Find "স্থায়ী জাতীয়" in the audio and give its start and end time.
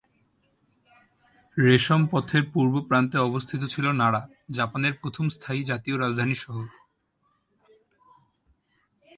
5.29-5.95